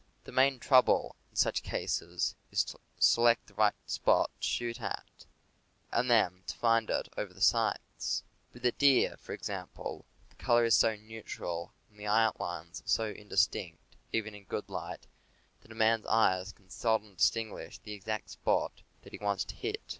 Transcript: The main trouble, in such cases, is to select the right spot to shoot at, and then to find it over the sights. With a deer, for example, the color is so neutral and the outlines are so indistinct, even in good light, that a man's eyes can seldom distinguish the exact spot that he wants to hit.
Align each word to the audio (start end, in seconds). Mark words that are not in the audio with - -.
The 0.23 0.31
main 0.31 0.57
trouble, 0.59 1.15
in 1.29 1.35
such 1.35 1.61
cases, 1.61 2.33
is 2.51 2.63
to 2.63 2.79
select 2.97 3.45
the 3.45 3.53
right 3.53 3.75
spot 3.85 4.31
to 4.41 4.47
shoot 4.47 4.81
at, 4.81 5.27
and 5.91 6.09
then 6.09 6.41
to 6.47 6.55
find 6.57 6.89
it 6.89 7.07
over 7.17 7.35
the 7.35 7.39
sights. 7.39 8.23
With 8.51 8.65
a 8.65 8.71
deer, 8.71 9.15
for 9.17 9.33
example, 9.33 10.05
the 10.31 10.37
color 10.37 10.65
is 10.65 10.73
so 10.75 10.95
neutral 10.95 11.75
and 11.91 11.99
the 11.99 12.07
outlines 12.07 12.81
are 12.81 12.87
so 12.87 13.09
indistinct, 13.11 13.95
even 14.11 14.33
in 14.33 14.45
good 14.45 14.69
light, 14.69 15.05
that 15.61 15.71
a 15.71 15.75
man's 15.75 16.07
eyes 16.07 16.51
can 16.51 16.71
seldom 16.71 17.13
distinguish 17.13 17.77
the 17.77 17.93
exact 17.93 18.31
spot 18.31 18.81
that 19.03 19.13
he 19.13 19.19
wants 19.19 19.43
to 19.45 19.55
hit. 19.55 19.81